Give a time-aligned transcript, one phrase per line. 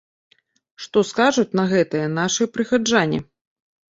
[0.85, 3.19] Што скажуць на гэта нашыя прыхаджане?